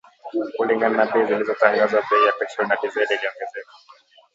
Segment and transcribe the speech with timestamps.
[0.57, 3.71] Kulingana na bei zilizotangazwa bei ya petroli na dizeli iliongezeka